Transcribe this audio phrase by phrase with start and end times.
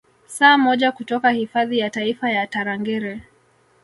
[0.27, 3.21] Saa moja kutoka hifadhi ya Taifa ya Tarangire